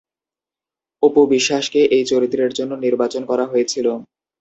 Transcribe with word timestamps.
অপু 1.03 1.21
বিশ্বাসকে 1.33 1.81
এই 1.95 2.03
চরিত্রের 2.11 2.51
জন্য 2.57 2.71
নির্বাচন 2.85 3.21
করা 3.25 3.45
হয়েছিল। 3.51 3.87